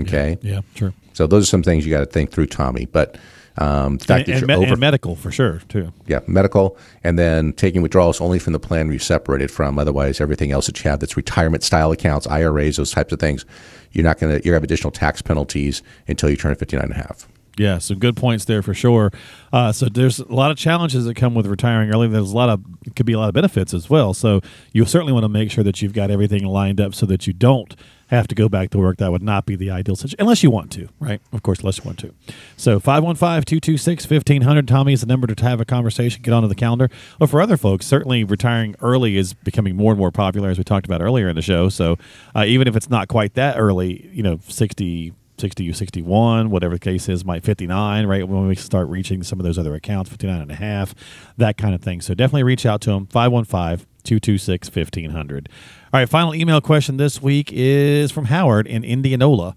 Okay. 0.00 0.38
Yeah, 0.40 0.60
sure. 0.74 0.94
So 1.12 1.26
those 1.26 1.44
are 1.44 1.46
some 1.46 1.62
things 1.62 1.84
you 1.86 1.90
got 1.92 2.00
to 2.00 2.06
think 2.06 2.30
through, 2.30 2.46
Tommy. 2.46 2.86
But 2.86 3.16
um, 3.58 3.98
the 3.98 4.04
fact 4.06 4.28
And, 4.28 4.36
that 4.36 4.40
you're 4.40 4.48
me- 4.48 4.54
over, 4.54 4.72
and 4.72 4.80
medical 4.80 5.14
for 5.14 5.30
sure 5.30 5.60
too. 5.68 5.92
yeah, 6.06 6.20
medical, 6.26 6.78
and 7.04 7.18
then 7.18 7.52
taking 7.52 7.82
withdrawals 7.82 8.20
only 8.20 8.38
from 8.38 8.54
the 8.54 8.58
plan 8.60 8.90
you 8.90 8.98
separated 8.98 9.50
from. 9.50 9.78
Otherwise, 9.78 10.20
everything 10.20 10.52
else 10.52 10.66
that 10.66 10.82
you 10.82 10.90
have 10.90 11.00
that's 11.00 11.16
retirement 11.16 11.62
style 11.62 11.92
accounts, 11.92 12.26
IRAs, 12.26 12.76
those 12.76 12.92
types 12.92 13.12
of 13.12 13.18
things, 13.20 13.44
you're 13.92 14.04
not 14.04 14.18
going 14.18 14.40
to. 14.40 14.46
You 14.46 14.54
have 14.54 14.64
additional 14.64 14.90
tax 14.90 15.20
penalties 15.20 15.82
until 16.08 16.30
you 16.30 16.36
turn 16.36 16.54
59 16.54 16.82
and 16.84 16.92
a 16.92 16.96
half. 16.96 17.28
Yeah, 17.58 17.76
some 17.76 17.98
good 17.98 18.16
points 18.16 18.46
there 18.46 18.62
for 18.62 18.72
sure. 18.72 19.12
Uh, 19.52 19.72
so 19.72 19.84
there's 19.90 20.18
a 20.20 20.32
lot 20.32 20.50
of 20.50 20.56
challenges 20.56 21.04
that 21.04 21.16
come 21.16 21.34
with 21.34 21.44
retiring 21.44 21.90
early. 21.92 22.08
There's 22.08 22.32
a 22.32 22.34
lot 22.34 22.48
of 22.48 22.64
could 22.96 23.04
be 23.04 23.12
a 23.12 23.18
lot 23.18 23.28
of 23.28 23.34
benefits 23.34 23.74
as 23.74 23.90
well. 23.90 24.14
So 24.14 24.40
you 24.72 24.86
certainly 24.86 25.12
want 25.12 25.24
to 25.24 25.28
make 25.28 25.50
sure 25.50 25.62
that 25.62 25.82
you've 25.82 25.92
got 25.92 26.10
everything 26.10 26.46
lined 26.46 26.80
up 26.80 26.94
so 26.94 27.04
that 27.04 27.26
you 27.26 27.34
don't 27.34 27.76
have 28.16 28.28
to 28.28 28.34
go 28.34 28.48
back 28.48 28.70
to 28.70 28.78
work. 28.78 28.98
That 28.98 29.10
would 29.10 29.22
not 29.22 29.46
be 29.46 29.56
the 29.56 29.70
ideal 29.70 29.96
situation, 29.96 30.16
unless 30.20 30.42
you 30.42 30.50
want 30.50 30.70
to, 30.72 30.88
right? 31.00 31.20
Of 31.32 31.42
course, 31.42 31.60
unless 31.60 31.78
you 31.78 31.84
want 31.84 31.98
to. 32.00 32.12
So 32.56 32.78
515-226-1500, 32.78 34.66
Tommy 34.66 34.92
is 34.92 35.00
the 35.00 35.06
number 35.06 35.26
to 35.26 35.44
have 35.44 35.60
a 35.60 35.64
conversation, 35.64 36.20
get 36.22 36.34
onto 36.34 36.48
the 36.48 36.54
calendar. 36.54 36.90
But 37.18 37.30
for 37.30 37.40
other 37.40 37.56
folks, 37.56 37.86
certainly 37.86 38.24
retiring 38.24 38.74
early 38.80 39.16
is 39.16 39.32
becoming 39.32 39.76
more 39.76 39.92
and 39.92 39.98
more 39.98 40.10
popular, 40.10 40.50
as 40.50 40.58
we 40.58 40.64
talked 40.64 40.86
about 40.86 41.00
earlier 41.00 41.28
in 41.28 41.36
the 41.36 41.42
show. 41.42 41.68
So 41.68 41.96
uh, 42.34 42.44
even 42.46 42.66
if 42.68 42.76
it's 42.76 42.90
not 42.90 43.08
quite 43.08 43.34
that 43.34 43.58
early, 43.58 44.10
you 44.12 44.22
know, 44.22 44.38
60 44.46 45.14
60 45.38 45.72
61 45.72 46.50
whatever 46.50 46.74
the 46.74 46.78
case 46.78 47.08
is 47.08 47.24
might 47.24 47.42
59 47.42 48.06
right 48.06 48.28
when 48.28 48.46
we 48.46 48.54
start 48.54 48.86
reaching 48.88 49.24
some 49.24 49.40
of 49.40 49.44
those 49.44 49.58
other 49.58 49.74
accounts 49.74 50.08
59 50.10 50.40
and 50.40 50.52
a 50.52 50.54
half 50.54 50.94
that 51.36 51.56
kind 51.56 51.74
of 51.74 51.80
thing 51.80 52.00
so 52.00 52.14
definitely 52.14 52.44
reach 52.44 52.64
out 52.64 52.80
to 52.82 52.90
them 52.90 53.06
515-226-1500 53.06 55.46
all 55.92 56.00
right 56.00 56.08
final 56.08 56.34
email 56.34 56.60
question 56.60 56.96
this 56.96 57.20
week 57.22 57.50
is 57.52 58.10
from 58.10 58.26
howard 58.26 58.66
in 58.66 58.84
indianola 58.84 59.54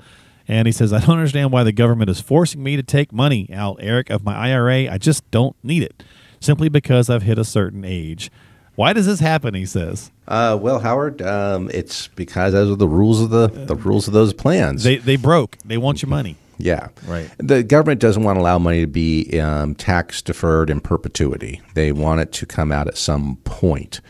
and 0.48 0.68
he 0.68 0.72
says 0.72 0.92
i 0.94 1.00
don't 1.00 1.18
understand 1.18 1.52
why 1.52 1.64
the 1.64 1.72
government 1.72 2.10
is 2.10 2.20
forcing 2.22 2.62
me 2.64 2.76
to 2.76 2.84
take 2.84 3.12
money 3.12 3.50
out 3.54 3.78
eric 3.80 4.10
of 4.10 4.24
my 4.24 4.36
ira 4.36 4.92
i 4.92 4.98
just 4.98 5.30
don't 5.32 5.56
need 5.64 5.84
it 5.84 6.04
simply 6.40 6.70
because 6.70 7.10
i've 7.10 7.24
hit 7.24 7.38
a 7.38 7.46
certain 7.46 7.84
age 7.86 8.32
why 8.76 8.92
does 8.92 9.06
this 9.06 9.20
happen 9.22 9.54
he 9.54 9.66
says 9.66 10.12
Uh, 10.28 10.58
well, 10.60 10.80
Howard, 10.80 11.22
um, 11.22 11.70
it's 11.74 12.08
because 12.10 12.52
those 12.52 12.70
are 12.70 12.76
the 12.76 12.88
rules 12.90 13.22
of 13.22 13.30
the 13.30 13.48
the 13.48 13.76
rules 13.76 14.08
of 14.08 14.14
those 14.14 14.34
plans. 14.34 14.84
they, 14.84 14.98
they 14.98 15.16
broke 15.16 15.58
they 15.64 15.78
want 15.78 16.02
your 16.02 16.10
money 16.10 16.36
Yeah. 16.58 16.90
Right. 17.08 17.30
The 17.38 17.64
government 17.64 18.02
doesn't 18.02 18.24
want 18.24 18.36
to 18.38 18.42
allow 18.42 18.58
money 18.60 18.82
to 18.82 18.88
be 18.88 19.40
um, 19.40 19.76
tax 19.76 20.22
deferred 20.22 20.70
in 20.70 20.80
perpetuity. 20.82 21.62
They 21.74 21.92
want 21.94 22.20
it 22.22 22.32
to 22.34 22.46
come 22.46 22.72
out 22.74 22.88
at 22.90 22.98
some 22.98 23.38
point 23.46 24.02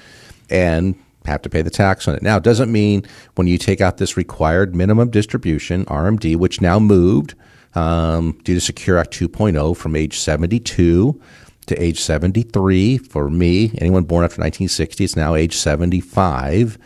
and 0.50 0.96
have 1.25 1.41
to 1.44 1.50
pay 1.50 1.62
the 1.62 1.70
tax 1.70 2.08
on 2.08 2.15
it. 2.15 2.22
Now, 2.22 2.38
it 2.38 2.44
doesn't 2.44 2.72
mean 2.72 3.03
when 3.36 3.48
you 3.48 3.58
take 3.58 3.82
out 3.82 3.98
this 3.98 4.17
required 4.17 4.75
minimum 4.75 5.10
distribution, 5.10 5.86
RMD, 5.86 6.36
which 6.36 6.62
now 6.62 6.79
moved 6.79 7.36
um, 7.75 8.39
due 8.44 8.55
to 8.55 8.62
Secure 8.62 8.98
Act 8.98 9.12
2.0 9.12 9.75
from 9.75 9.96
age 9.96 10.17
72 10.17 11.20
to 11.67 11.82
age 11.82 12.00
73 12.00 12.98
for 13.00 13.29
me, 13.29 13.72
anyone 13.79 14.03
born 14.03 14.24
after 14.24 14.39
1960, 14.39 15.03
it's 15.03 15.15
now 15.15 15.36
age 15.36 15.55
75. 15.55 16.77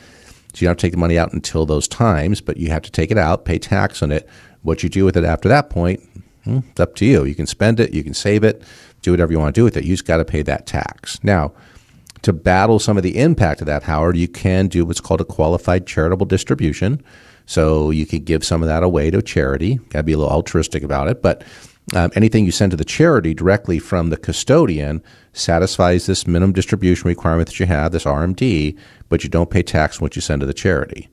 So 0.53 0.61
you 0.61 0.65
don't 0.65 0.71
have 0.71 0.77
to 0.77 0.81
take 0.81 0.93
the 0.93 0.97
money 0.97 1.17
out 1.17 1.33
until 1.33 1.65
those 1.65 1.87
times, 1.87 2.41
but 2.41 2.57
you 2.57 2.69
have 2.69 2.81
to 2.83 2.91
take 2.91 3.11
it 3.11 3.17
out, 3.17 3.45
pay 3.45 3.59
tax 3.59 4.01
on 4.01 4.11
it. 4.11 4.27
What 4.61 4.83
you 4.83 4.89
do 4.89 5.05
with 5.05 5.15
it 5.15 5.23
after 5.23 5.47
that 5.49 5.69
point, 5.69 6.01
hmm, 6.43 6.59
it's 6.71 6.79
up 6.79 6.95
to 6.95 7.05
you. 7.05 7.23
You 7.25 7.35
can 7.35 7.45
spend 7.45 7.79
it, 7.79 7.93
you 7.93 8.03
can 8.03 8.13
save 8.13 8.43
it, 8.43 8.63
do 9.01 9.11
whatever 9.11 9.31
you 9.31 9.39
want 9.39 9.53
to 9.53 9.59
do 9.59 9.63
with 9.63 9.77
it. 9.77 9.83
You 9.83 9.93
just 9.93 10.05
got 10.05 10.17
to 10.17 10.25
pay 10.25 10.41
that 10.43 10.65
tax. 10.65 11.23
Now, 11.23 11.53
to 12.21 12.33
battle 12.33 12.79
some 12.79 12.97
of 12.97 13.03
the 13.03 13.17
impact 13.17 13.61
of 13.61 13.67
that, 13.67 13.83
Howard, 13.83 14.17
you 14.17 14.27
can 14.27 14.67
do 14.67 14.85
what's 14.85 15.01
called 15.01 15.21
a 15.21 15.25
qualified 15.25 15.87
charitable 15.87 16.25
distribution. 16.25 17.01
So 17.45 17.89
you 17.89 18.05
could 18.05 18.25
give 18.25 18.43
some 18.43 18.61
of 18.61 18.67
that 18.67 18.83
away 18.83 19.09
to 19.09 19.21
charity. 19.21 19.75
Got 19.89 19.99
to 19.99 20.03
be 20.03 20.13
a 20.13 20.17
little 20.17 20.31
altruistic 20.31 20.83
about 20.83 21.07
it, 21.07 21.21
but 21.21 21.43
um, 21.95 22.11
anything 22.15 22.45
you 22.45 22.51
send 22.51 22.71
to 22.71 22.77
the 22.77 22.85
charity 22.85 23.33
directly 23.33 23.79
from 23.79 24.09
the 24.09 24.17
custodian 24.17 25.01
satisfies 25.33 26.05
this 26.05 26.27
minimum 26.27 26.53
distribution 26.53 27.07
requirement 27.07 27.47
that 27.47 27.59
you 27.59 27.65
have, 27.65 27.91
this 27.91 28.03
RMD, 28.03 28.77
but 29.07 29.23
you 29.23 29.29
don't 29.29 29.49
pay 29.49 29.63
tax 29.63 29.97
on 29.97 30.01
what 30.01 30.15
you 30.15 30.21
send 30.21 30.41
to 30.41 30.45
the 30.45 30.53
charity. 30.53 31.09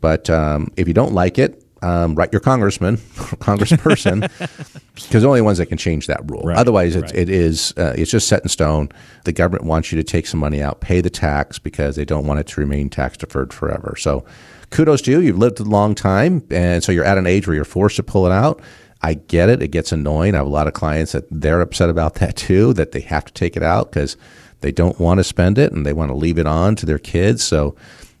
But 0.00 0.30
um, 0.30 0.72
if 0.76 0.86
you 0.86 0.94
don't 0.94 1.12
like 1.12 1.38
it, 1.38 1.61
um, 1.82 2.14
write 2.14 2.32
your 2.32 2.40
congressman, 2.40 2.94
or 2.94 2.98
congressperson, 3.38 4.20
because 4.94 5.22
the 5.22 5.28
only 5.28 5.40
ones 5.40 5.58
that 5.58 5.66
can 5.66 5.78
change 5.78 6.06
that 6.06 6.28
rule. 6.30 6.42
Right, 6.42 6.56
Otherwise, 6.56 6.96
it's, 6.96 7.12
right. 7.12 7.22
it 7.22 7.28
is 7.28 7.74
uh, 7.76 7.94
it's 7.96 8.10
just 8.10 8.28
set 8.28 8.42
in 8.42 8.48
stone. 8.48 8.88
The 9.24 9.32
government 9.32 9.64
wants 9.64 9.92
you 9.92 9.96
to 9.96 10.04
take 10.04 10.26
some 10.26 10.40
money 10.40 10.62
out, 10.62 10.80
pay 10.80 11.00
the 11.00 11.10
tax 11.10 11.58
because 11.58 11.96
they 11.96 12.04
don't 12.04 12.26
want 12.26 12.40
it 12.40 12.46
to 12.48 12.60
remain 12.60 12.88
tax 12.88 13.16
deferred 13.16 13.52
forever. 13.52 13.94
So, 13.98 14.24
kudos 14.70 15.02
to 15.02 15.10
you. 15.10 15.20
You've 15.20 15.38
lived 15.38 15.60
a 15.60 15.64
long 15.64 15.94
time, 15.94 16.46
and 16.50 16.82
so 16.82 16.92
you're 16.92 17.04
at 17.04 17.18
an 17.18 17.26
age 17.26 17.46
where 17.46 17.56
you're 17.56 17.64
forced 17.64 17.96
to 17.96 18.02
pull 18.02 18.26
it 18.26 18.32
out. 18.32 18.62
I 19.02 19.14
get 19.14 19.48
it. 19.48 19.62
It 19.62 19.68
gets 19.68 19.90
annoying. 19.90 20.34
I 20.34 20.38
have 20.38 20.46
a 20.46 20.50
lot 20.50 20.68
of 20.68 20.74
clients 20.74 21.12
that 21.12 21.24
they're 21.30 21.60
upset 21.60 21.90
about 21.90 22.14
that 22.14 22.36
too, 22.36 22.72
that 22.74 22.92
they 22.92 23.00
have 23.00 23.24
to 23.24 23.32
take 23.32 23.56
it 23.56 23.62
out 23.62 23.90
because 23.90 24.16
they 24.60 24.70
don't 24.70 25.00
want 25.00 25.18
to 25.18 25.24
spend 25.24 25.58
it 25.58 25.72
and 25.72 25.84
they 25.84 25.92
want 25.92 26.10
to 26.10 26.16
leave 26.16 26.38
it 26.38 26.46
on 26.46 26.76
to 26.76 26.86
their 26.86 27.00
kids. 27.00 27.42
So 27.42 27.74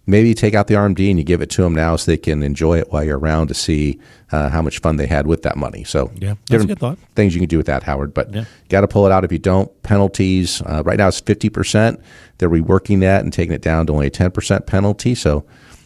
maybe 0.06 0.28
you 0.28 0.34
take 0.34 0.54
out 0.54 0.66
the 0.66 0.74
RMD 0.74 1.08
and 1.10 1.18
you 1.18 1.24
give 1.24 1.40
it 1.42 1.50
to 1.50 1.62
them 1.62 1.74
now 1.74 1.96
so 1.96 2.10
they 2.10 2.16
can 2.16 2.42
enjoy 2.42 2.78
it 2.78 2.90
while 2.92 3.04
you're 3.04 3.18
around 3.18 3.48
to 3.48 3.54
see 3.54 4.00
uh, 4.32 4.48
how 4.48 4.60
much 4.62 4.80
fun 4.80 4.96
they 4.96 5.06
had 5.06 5.26
with 5.26 5.42
that 5.42 5.56
money. 5.56 5.84
So 5.84 6.10
Yeah, 6.16 6.30
that's 6.30 6.40
a 6.40 6.44
different 6.46 6.68
good 6.68 6.78
thought. 6.78 6.98
Things 7.14 7.34
you 7.34 7.40
can 7.40 7.48
do 7.48 7.56
with 7.56 7.66
that, 7.66 7.82
Howard, 7.84 8.12
but 8.14 8.32
Yeah. 8.34 8.44
got 8.68 8.80
to 8.82 8.88
pull 8.88 9.06
it 9.06 9.12
out 9.12 9.24
if 9.24 9.32
you 9.32 9.38
don't. 9.38 9.70
Penalties 9.82 10.60
uh, 10.62 10.82
right 10.84 10.98
now 10.98 11.08
it's 11.08 11.20
fifty 11.20 11.48
percent. 11.48 12.00
They're 12.38 12.50
reworking 12.50 13.00
that 13.00 13.22
and 13.22 13.32
taking 13.32 13.52
it 13.54 13.62
down 13.62 13.86
to 13.86 13.92
only 13.92 14.06
a 14.08 14.10
ten 14.10 14.30
percent 14.30 14.66
penalty. 14.66 15.14
So 15.14 15.44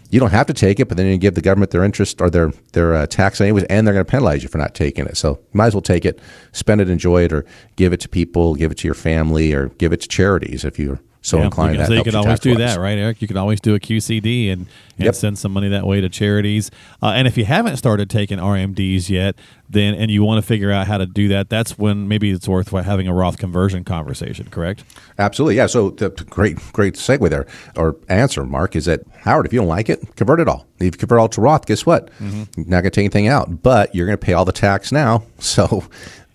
you 0.09 0.21
don't 0.21 0.31
have 0.31 0.47
to 0.47 0.55
take 0.55 0.79
it, 0.79 0.87
but 0.87 0.97
then 0.97 1.09
you 1.09 1.19
give 1.19 1.35
the 1.35 1.41
government 1.43 1.73
their 1.73 1.83
interest 1.85 2.21
or 2.21 2.31
their 2.31 2.53
their 2.73 2.95
uh, 2.95 3.07
tax 3.07 3.41
anyways, 3.41 3.65
and 3.65 3.87
they're 3.87 3.93
going 3.95 4.07
to 4.07 4.11
penalize 4.11 4.43
you 4.43 4.49
for 4.49 4.59
not 4.59 4.73
taking 4.75 5.05
it. 5.05 5.17
So 5.17 5.31
you 5.33 5.59
might 5.59 5.67
as 5.67 5.75
well 5.75 5.83
take 5.83 6.05
it, 6.05 6.21
spend 6.53 6.81
it, 6.81 6.89
enjoy 6.89 7.25
it, 7.25 7.33
or 7.33 7.45
give 7.75 7.93
it 7.93 7.99
to 8.01 8.09
people, 8.09 8.55
give 8.55 8.71
it 8.71 8.79
to 8.79 8.89
your 8.89 8.95
family, 8.95 9.53
or 9.53 9.69
give 9.71 9.93
it 9.93 10.01
to 10.03 10.09
charities 10.09 10.65
if 10.65 10.79
you're 10.79 11.01
so 11.27 11.39
Yeah, 11.39 11.45
inclined. 11.47 11.73
You 11.73 11.79
can, 11.79 11.81
that 11.83 11.87
so 11.89 11.93
you 11.95 12.13
helps 12.13 12.17
always 12.27 12.41
do 12.41 12.57
that, 12.57 12.79
right, 12.79 12.97
Eric? 12.97 13.21
You 13.21 13.27
can 13.29 13.37
always 13.37 13.61
do 13.61 13.75
a 13.75 13.81
QCD 13.81 14.53
and, 14.53 14.67
and 14.97 15.05
Yep. 15.07 15.15
send 15.17 15.39
some 15.39 15.53
money 15.53 15.69
that 15.69 15.85
way 15.87 16.01
to 16.01 16.09
charities. 16.09 16.71
Uh, 17.03 17.09
and 17.17 17.27
if 17.27 17.37
you 17.37 17.45
haven't 17.45 17.77
started 17.79 18.09
taking 18.09 18.39
RMDs 18.39 19.09
yet, 19.11 19.35
then 19.69 19.95
and 19.95 20.11
you 20.11 20.23
want 20.23 20.41
to 20.41 20.47
figure 20.47 20.71
out 20.71 20.87
how 20.87 20.99
to 20.99 21.07
do 21.07 21.27
that, 21.29 21.49
that's 21.51 21.77
when 21.77 22.07
maybe 22.07 22.31
it's 22.31 22.47
worth 22.47 22.71
having 22.71 23.09
a 23.09 23.13
Roth 23.13 23.39
conversion 23.39 23.83
conversation. 23.83 24.47
Correct? 24.51 24.85
Absolutely, 25.19 25.57
yeah. 25.57 25.67
So 25.67 25.91
the 25.91 26.11
the 26.11 26.25
great, 26.25 26.59
great 26.73 26.95
segue 26.95 27.29
there 27.29 27.47
or 27.77 27.97
answer, 28.09 28.45
Mark, 28.45 28.77
is 28.77 28.85
that 28.85 29.01
Howard, 29.23 29.47
if 29.47 29.53
you 29.53 29.59
don't 29.59 29.69
like 29.69 29.89
it, 29.89 30.15
convert 30.17 30.39
it 30.41 30.47
all. 30.49 30.67
If 30.79 30.85
you 30.85 30.91
convert 30.93 31.19
all 31.19 31.29
to 31.31 31.41
Roth, 31.41 31.67
guess 31.67 31.85
what? 31.85 32.07
Mm-hmm. 32.21 32.45
You're 32.57 32.67
not 32.67 32.83
going 32.83 32.85
to 32.85 32.91
take 32.91 32.99
anything 33.05 33.27
out, 33.27 33.63
but 33.63 33.93
you're 33.95 34.07
going 34.07 34.17
to 34.19 34.25
pay 34.25 34.33
all 34.35 34.45
the 34.45 34.53
tax 34.53 34.93
now. 34.93 35.25
So 35.41 35.85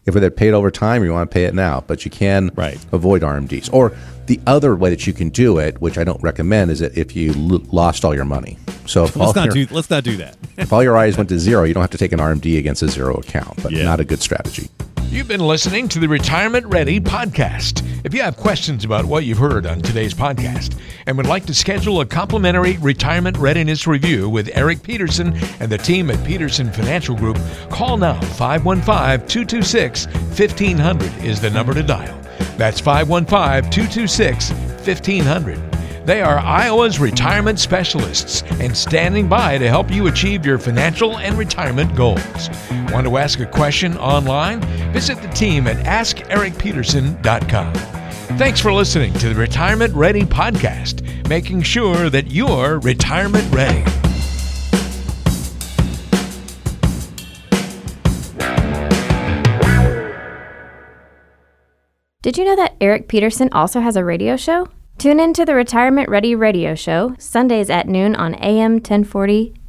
if 0.07 0.15
they're 0.15 0.31
paid 0.31 0.53
over 0.55 0.71
time, 0.71 1.03
you 1.03 1.13
want 1.13 1.29
to 1.29 1.33
pay 1.33 1.45
it 1.45 1.53
now, 1.53 1.83
but 1.85 2.03
you 2.05 2.09
can 2.11 2.49
Right. 2.55 2.83
avoid 2.91 3.21
RMDs. 3.21 3.71
Or 3.71 3.93
the 4.27 4.39
other 4.47 4.75
way 4.75 4.89
that 4.89 5.05
you 5.07 5.13
can 5.13 5.29
do 5.29 5.57
it, 5.57 5.79
which 5.81 5.97
I 5.97 6.03
don't 6.03 6.21
recommend, 6.21 6.71
is 6.71 6.79
that 6.79 6.97
if 6.97 7.15
you 7.15 7.31
l- 7.33 7.61
lost 7.71 8.05
all 8.05 8.13
your 8.15 8.25
money. 8.25 8.57
So 8.85 9.03
if 9.05 9.15
Let's 9.15 9.35
not 9.35 9.53
your, 9.53 9.65
do. 9.65 9.73
Let's 9.73 9.89
not 9.89 10.03
do 10.03 10.17
that. 10.17 10.37
if 10.57 10.71
all 10.73 10.83
your 10.83 10.97
eyes 10.97 11.17
went 11.17 11.29
to 11.29 11.39
zero, 11.39 11.63
you 11.63 11.73
don't 11.73 11.81
have 11.81 11.91
to 11.91 11.97
take 11.97 12.11
an 12.11 12.19
RMD 12.19 12.57
against 12.57 12.81
a 12.83 12.87
zero 12.87 13.15
account, 13.15 13.61
but 13.63 13.71
Yeah. 13.71 13.83
not 13.83 13.99
a 13.99 14.05
good 14.05 14.21
strategy. 14.21 14.69
You've 15.09 15.27
been 15.27 15.45
listening 15.45 15.89
to 15.89 15.99
the 15.99 16.07
Retirement 16.07 16.65
Ready 16.67 17.01
podcast. 17.01 17.85
If 18.05 18.13
you 18.13 18.21
have 18.21 18.37
questions 18.37 18.85
about 18.85 19.03
what 19.03 19.25
you've 19.25 19.37
heard 19.39 19.65
on 19.65 19.81
today's 19.81 20.13
podcast 20.13 20.77
and 21.05 21.17
would 21.17 21.27
like 21.27 21.45
to 21.47 21.53
schedule 21.53 21.99
a 21.99 22.05
complimentary 22.05 22.77
retirement 22.77 23.37
readiness 23.37 23.85
review 23.85 24.29
with 24.29 24.49
Eric 24.53 24.83
Peterson 24.83 25.33
and 25.59 25.69
the 25.69 25.77
team 25.77 26.09
at 26.11 26.25
Peterson 26.25 26.71
Financial 26.71 27.13
Group, 27.15 27.37
call 27.69 27.97
now 27.97 28.21
515 28.21 29.27
226 29.27 30.05
1500 30.07 31.25
is 31.25 31.41
the 31.41 31.49
number 31.49 31.73
to 31.73 31.83
dial. 31.83 32.17
That's 32.61 32.79
515 32.79 33.71
226 33.71 34.51
1500. 34.85 36.05
They 36.05 36.21
are 36.21 36.37
Iowa's 36.37 36.99
retirement 36.99 37.59
specialists 37.59 38.43
and 38.59 38.77
standing 38.77 39.27
by 39.27 39.57
to 39.57 39.67
help 39.67 39.89
you 39.89 40.05
achieve 40.05 40.45
your 40.45 40.59
financial 40.59 41.17
and 41.17 41.39
retirement 41.39 41.95
goals. 41.95 42.51
Want 42.91 43.07
to 43.07 43.17
ask 43.17 43.39
a 43.39 43.47
question 43.47 43.97
online? 43.97 44.61
Visit 44.93 45.19
the 45.23 45.27
team 45.29 45.65
at 45.65 45.83
AskEricPeterson.com. 45.87 47.73
Thanks 48.37 48.59
for 48.59 48.71
listening 48.71 49.13
to 49.13 49.29
the 49.29 49.35
Retirement 49.35 49.95
Ready 49.95 50.21
podcast, 50.21 51.27
making 51.27 51.63
sure 51.63 52.11
that 52.11 52.29
you're 52.29 52.77
retirement 52.77 53.51
ready. 53.51 53.83
Did 62.21 62.37
you 62.37 62.45
know 62.45 62.55
that 62.55 62.75
Eric 62.79 63.07
Peterson 63.07 63.49
also 63.51 63.79
has 63.79 63.95
a 63.95 64.05
radio 64.05 64.37
show? 64.37 64.67
Tune 64.99 65.19
in 65.19 65.33
to 65.33 65.43
the 65.43 65.55
Retirement 65.55 66.07
Ready 66.07 66.35
radio 66.35 66.75
show, 66.75 67.15
Sundays 67.17 67.67
at 67.71 67.87
noon 67.87 68.15
on 68.15 68.35
AM 68.35 68.73
1040 68.73 69.55